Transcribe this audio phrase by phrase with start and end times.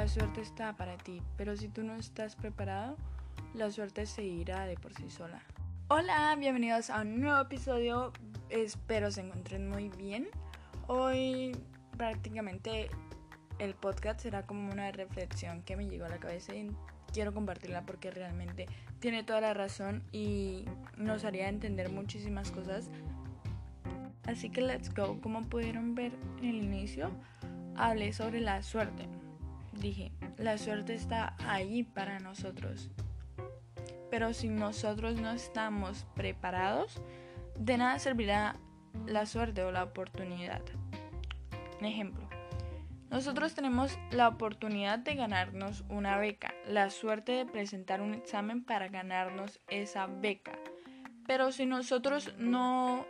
[0.00, 2.96] la suerte está para ti, pero si tú no estás preparado,
[3.52, 5.42] la suerte se irá de por sí sola.
[5.88, 8.10] Hola, bienvenidos a un nuevo episodio,
[8.48, 10.28] espero se encuentren muy bien.
[10.86, 11.54] Hoy
[11.98, 12.88] prácticamente
[13.58, 16.74] el podcast será como una reflexión que me llegó a la cabeza y
[17.12, 18.68] quiero compartirla porque realmente
[19.00, 20.64] tiene toda la razón y
[20.96, 22.88] nos haría entender muchísimas cosas.
[24.26, 25.20] Así que let's go.
[25.20, 27.10] Como pudieron ver en el inicio,
[27.76, 29.19] hablé sobre la suerte.
[29.80, 32.90] Dije, la suerte está ahí para nosotros.
[34.10, 37.00] Pero si nosotros no estamos preparados,
[37.56, 38.56] de nada servirá
[39.06, 40.60] la suerte o la oportunidad.
[41.78, 42.28] Un ejemplo.
[43.08, 48.88] Nosotros tenemos la oportunidad de ganarnos una beca, la suerte de presentar un examen para
[48.88, 50.58] ganarnos esa beca.
[51.26, 53.06] Pero si nosotros no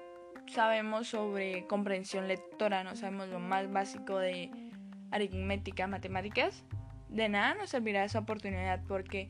[0.46, 4.69] sabemos sobre comprensión lectora, no sabemos lo más básico de
[5.10, 6.64] aritmética, matemáticas,
[7.08, 9.28] de nada nos servirá esa oportunidad porque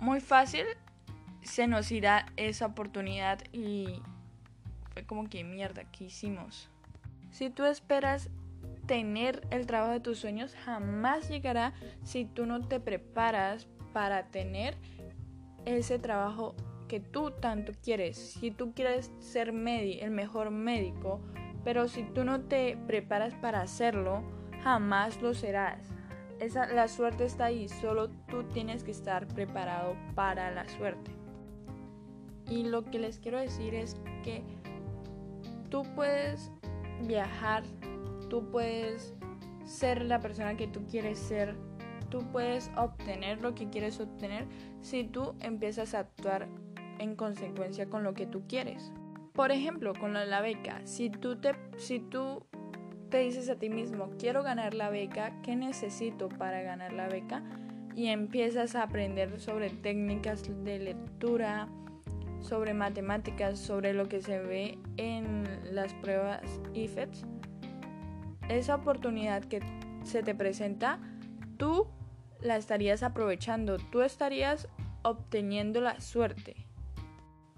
[0.00, 0.64] muy fácil
[1.42, 4.02] se nos irá esa oportunidad y
[4.92, 6.70] fue como que mierda, ¿qué hicimos?
[7.30, 8.30] Si tú esperas
[8.86, 14.76] tener el trabajo de tus sueños, jamás llegará si tú no te preparas para tener
[15.64, 16.54] ese trabajo
[16.88, 18.16] que tú tanto quieres.
[18.16, 21.20] Si tú quieres ser el mejor médico,
[21.62, 24.24] pero si tú no te preparas para hacerlo,
[24.62, 25.80] jamás lo serás.
[26.38, 31.10] Esa, la suerte está ahí, solo tú tienes que estar preparado para la suerte.
[32.48, 34.42] Y lo que les quiero decir es que
[35.68, 36.50] tú puedes
[37.06, 37.62] viajar,
[38.28, 39.14] tú puedes
[39.64, 41.56] ser la persona que tú quieres ser,
[42.08, 44.46] tú puedes obtener lo que quieres obtener
[44.80, 46.48] si tú empiezas a actuar
[46.98, 48.92] en consecuencia con lo que tú quieres.
[49.32, 52.46] Por ejemplo, con la beca, si tú te si tú
[53.10, 57.42] te dices a ti mismo, quiero ganar la beca, ¿qué necesito para ganar la beca?
[57.94, 61.68] Y empiezas a aprender sobre técnicas de lectura,
[62.40, 65.44] sobre matemáticas, sobre lo que se ve en
[65.74, 67.26] las pruebas IFETS.
[68.48, 69.60] Esa oportunidad que
[70.04, 71.00] se te presenta,
[71.56, 71.88] tú
[72.40, 74.68] la estarías aprovechando, tú estarías
[75.02, 76.56] obteniendo la suerte.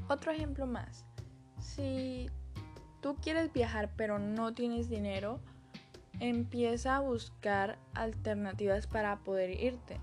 [0.09, 1.05] Otro ejemplo más.
[1.59, 2.29] Si
[3.03, 5.41] tú quieres viajar pero no tienes dinero,
[6.21, 10.01] empieza a buscar alternativas para poder irte,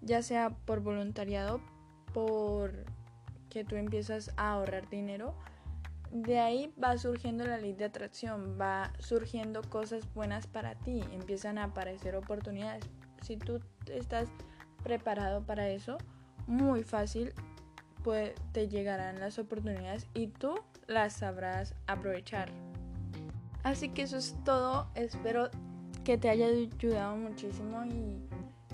[0.00, 1.60] ya sea por voluntariado,
[2.12, 2.72] por
[3.50, 5.34] que tú empiezas a ahorrar dinero.
[6.10, 11.58] De ahí va surgiendo la ley de atracción, va surgiendo cosas buenas para ti, empiezan
[11.58, 12.84] a aparecer oportunidades.
[13.22, 14.28] Si tú estás
[14.82, 15.98] preparado para eso,
[16.46, 17.32] muy fácil
[18.02, 20.54] pues, te llegarán las oportunidades y tú
[20.86, 22.50] las sabrás aprovechar.
[23.62, 25.50] Así que eso es todo, espero
[26.04, 28.16] que te haya ayudado muchísimo y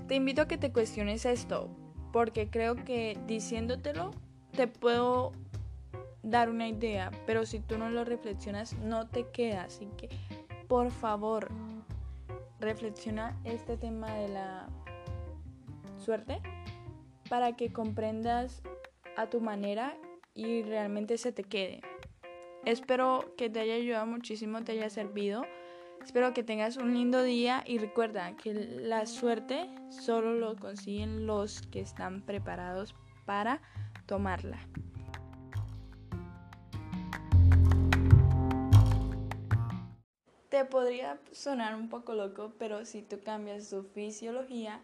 [0.07, 1.69] te invito a que te cuestiones esto,
[2.13, 4.11] porque creo que diciéndotelo
[4.55, 5.33] te puedo
[6.23, 10.09] dar una idea, pero si tú no lo reflexionas no te queda, así que
[10.67, 11.49] por favor
[12.59, 14.67] reflexiona este tema de la
[15.97, 16.41] suerte
[17.29, 18.61] para que comprendas
[19.17, 19.97] a tu manera
[20.33, 21.81] y realmente se te quede.
[22.63, 25.43] Espero que te haya ayudado muchísimo, te haya servido.
[26.03, 31.61] Espero que tengas un lindo día y recuerda que la suerte solo lo consiguen los
[31.63, 32.95] que están preparados
[33.25, 33.61] para
[34.05, 34.59] tomarla.
[40.49, 44.81] Te podría sonar un poco loco, pero si tú cambias tu fisiología,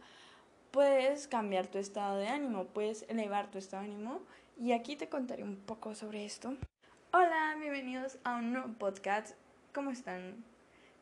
[0.74, 4.24] puedes cambiar tu estado de ánimo, puedes elevar tu estado de ánimo
[4.60, 6.56] y aquí te contaré un poco sobre esto.
[7.12, 9.36] Hola, bienvenidos a un nuevo podcast.
[9.72, 10.44] ¿Cómo están?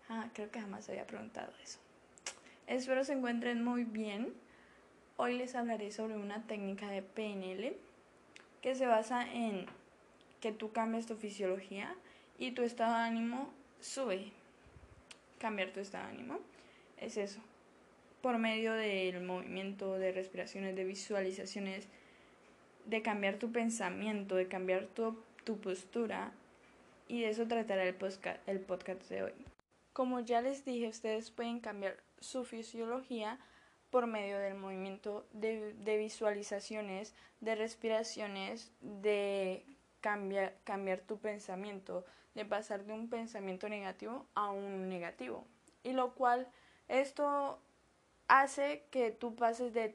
[0.09, 1.80] Ah, creo que jamás había preguntado eso.
[2.68, 4.34] Espero se encuentren muy bien.
[5.16, 7.78] Hoy les hablaré sobre una técnica de PNL
[8.62, 9.68] que se basa en
[10.42, 11.96] que tú cambies tu fisiología
[12.38, 14.34] y tu estado de ánimo sube.
[15.40, 16.40] Cambiar tu estado de ánimo
[16.97, 17.40] es eso.
[18.22, 21.88] Por medio del movimiento, de respiraciones, de visualizaciones,
[22.85, 26.32] de cambiar tu pensamiento, de cambiar tu tu postura
[27.08, 29.34] y de eso tratará el podcast, el podcast de hoy.
[29.94, 33.40] Como ya les dije, ustedes pueden cambiar su fisiología
[33.90, 39.66] por medio del movimiento de, de visualizaciones, de respiraciones, de
[40.00, 45.46] cambiar, cambiar tu pensamiento, de pasar de un pensamiento negativo a un negativo.
[45.84, 46.47] Y lo cual
[46.88, 47.59] esto
[48.31, 49.93] hace que tú pases de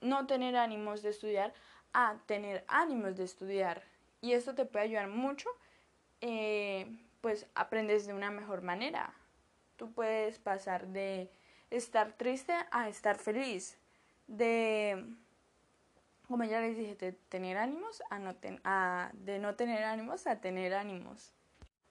[0.00, 1.52] no tener ánimos de estudiar
[1.92, 3.82] a tener ánimos de estudiar
[4.22, 5.50] y esto te puede ayudar mucho,
[6.22, 6.86] eh,
[7.20, 9.12] pues aprendes de una mejor manera.
[9.76, 11.30] Tú puedes pasar de
[11.68, 13.76] estar triste a estar feliz,
[14.26, 15.04] de,
[16.28, 18.34] como ya les dije, de tener ánimos a no,
[18.64, 21.34] a, de no tener ánimos a tener ánimos.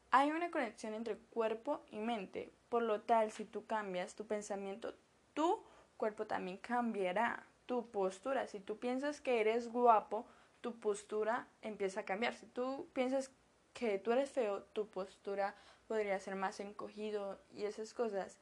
[0.09, 4.95] Hay una conexión entre cuerpo y mente, por lo tal, si tú cambias tu pensamiento,
[5.33, 5.63] tu
[5.97, 8.47] cuerpo también cambiará, tu postura.
[8.47, 10.25] Si tú piensas que eres guapo,
[10.61, 12.35] tu postura empieza a cambiar.
[12.35, 13.31] Si tú piensas
[13.73, 15.55] que tú eres feo, tu postura
[15.87, 18.39] podría ser más encogido y esas cosas.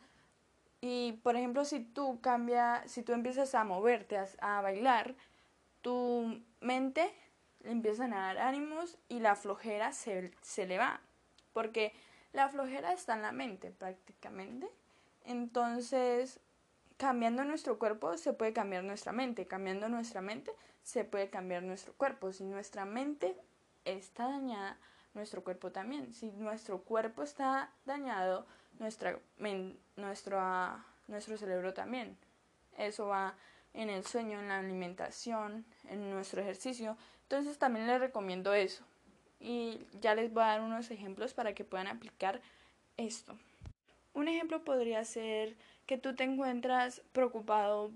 [0.81, 5.15] Y por ejemplo, si tú cambias, si tú empiezas a moverte, a, bailar,
[5.81, 7.13] tu mente
[7.61, 11.01] le empiezan a dar ánimos y la flojera se, se le va.
[11.53, 11.93] Porque
[12.33, 14.69] la flojera está en la mente prácticamente.
[15.25, 16.39] Entonces,
[16.97, 19.47] cambiando nuestro cuerpo se puede cambiar nuestra mente.
[19.47, 20.51] Cambiando nuestra mente
[20.83, 22.33] se puede cambiar nuestro cuerpo.
[22.33, 23.35] Si nuestra mente
[23.85, 24.77] está dañada,
[25.13, 26.13] nuestro cuerpo también.
[26.13, 28.45] Si nuestro cuerpo está dañado,
[28.79, 29.19] nuestra,
[29.95, 30.41] nuestro,
[31.07, 32.17] nuestro cerebro también.
[32.77, 33.35] Eso va
[33.73, 36.97] en el sueño, en la alimentación, en nuestro ejercicio.
[37.23, 38.83] Entonces también les recomiendo eso.
[39.39, 42.41] Y ya les voy a dar unos ejemplos para que puedan aplicar
[42.97, 43.37] esto.
[44.13, 45.55] Un ejemplo podría ser
[45.87, 47.91] que tú te encuentras preocupado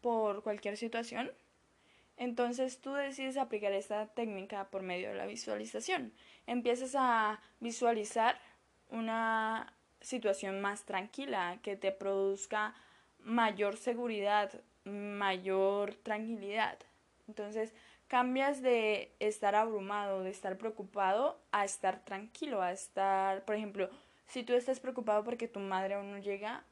[0.00, 1.30] por cualquier situación
[2.16, 6.12] entonces tú decides aplicar esta técnica por medio de la visualización.
[6.46, 8.38] Empiezas a visualizar
[8.90, 12.74] una situación más tranquila que te produzca
[13.18, 14.52] mayor seguridad,
[14.84, 16.78] mayor tranquilidad.
[17.26, 17.74] Entonces
[18.06, 23.90] cambias de estar abrumado, de estar preocupado, a estar tranquilo, a estar, por ejemplo,
[24.26, 26.64] si tú estás preocupado porque tu madre aún no llega,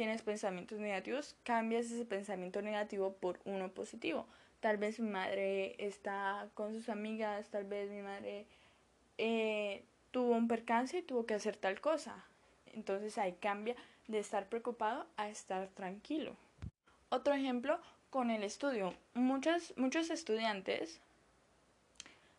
[0.00, 4.26] tienes pensamientos negativos, cambias ese pensamiento negativo por uno positivo
[4.60, 8.46] tal vez mi madre está con sus amigas, tal vez mi madre
[9.18, 12.24] eh, tuvo un percance y tuvo que hacer tal cosa.
[12.66, 13.74] Entonces ahí cambia
[14.06, 16.36] de estar preocupado a estar tranquilo.
[17.08, 17.80] Otro ejemplo
[18.10, 18.94] con el estudio.
[19.14, 21.00] Muchos, muchos estudiantes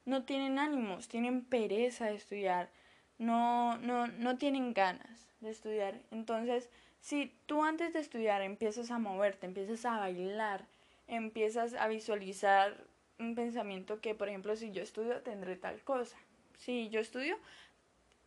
[0.05, 2.69] no tienen ánimos, tienen pereza de estudiar,
[3.17, 5.99] no, no, no tienen ganas de estudiar.
[6.11, 6.69] Entonces,
[7.01, 10.65] si tú antes de estudiar empiezas a moverte, empiezas a bailar,
[11.07, 12.77] empiezas a visualizar
[13.19, 16.17] un pensamiento que, por ejemplo, si yo estudio, tendré tal cosa.
[16.57, 17.37] Si yo estudio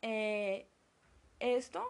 [0.02, 0.66] eh,
[1.40, 1.84] esto,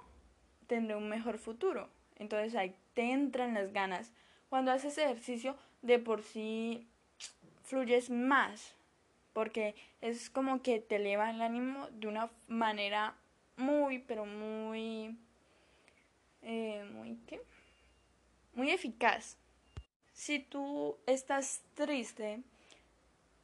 [0.67, 1.89] tendré un mejor futuro.
[2.17, 4.13] Entonces ahí te entran las ganas.
[4.49, 6.87] Cuando haces ejercicio, de por sí
[7.65, 8.75] fluyes más,
[9.33, 13.15] porque es como que te eleva el ánimo de una manera
[13.57, 15.17] muy, pero muy,
[16.93, 17.41] muy, ¿qué?
[18.55, 19.37] Muy eficaz.
[20.13, 22.43] Si tú estás triste,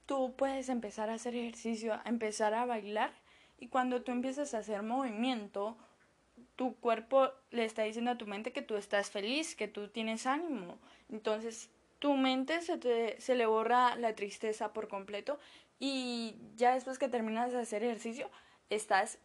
[0.07, 3.13] tú puedes empezar a hacer ejercicio, a empezar a bailar
[3.59, 5.77] y cuando tú empiezas a hacer movimiento,
[6.57, 10.27] tu cuerpo le está diciendo a tu mente que tú estás feliz, que tú tienes
[10.27, 10.79] ánimo.
[11.09, 15.39] Entonces, tu mente se, te, se le borra la tristeza por completo
[15.79, 18.31] y ya después que terminas de hacer ejercicio,
[18.69, 19.19] estás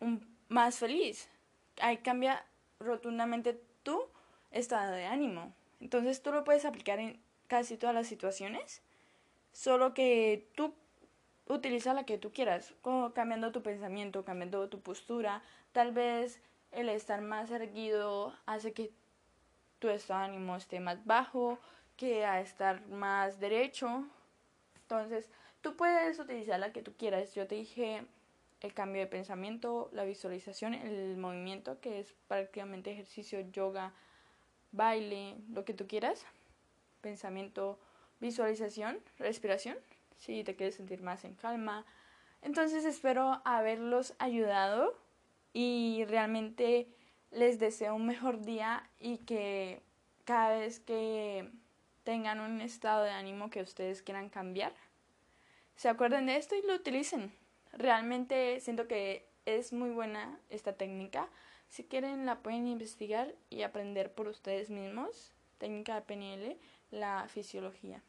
[0.48, 1.30] más feliz.
[1.82, 2.46] Ahí cambia
[2.80, 4.08] rotundamente tu
[4.52, 5.54] estado de ánimo.
[5.80, 8.82] Entonces, tú lo puedes aplicar en casi todas las situaciones,
[9.52, 10.74] solo que tú
[11.48, 16.40] utiliza la que tú quieras, como cambiando tu pensamiento, cambiando tu postura, tal vez
[16.72, 18.92] el estar más erguido hace que
[19.80, 21.60] tu estado de ánimo esté más bajo,
[21.98, 24.06] que a estar más derecho.
[24.82, 25.30] Entonces,
[25.62, 27.34] tú puedes utilizar la que tú quieras.
[27.36, 28.06] Yo te dije
[28.66, 33.94] el cambio de pensamiento, la visualización, el movimiento, que es prácticamente ejercicio, yoga,
[34.72, 36.26] baile, lo que tú quieras
[37.06, 37.78] pensamiento,
[38.20, 39.78] visualización, respiración,
[40.18, 41.86] si te quieres sentir más en calma.
[42.42, 44.98] Entonces espero haberlos ayudado
[45.54, 46.88] y realmente
[47.30, 49.84] les deseo un mejor día y que
[50.24, 51.48] cada vez que
[52.04, 54.74] tengan un estado de ánimo que ustedes quieran cambiar,
[55.76, 57.32] se acuerden de esto y lo utilicen.
[57.76, 61.30] Realmente siento que es muy buena esta técnica.
[61.68, 65.34] Si quieren la pueden investigar y aprender por ustedes mismos.
[65.58, 66.58] Técnica de PNL
[66.92, 68.02] la fisiología.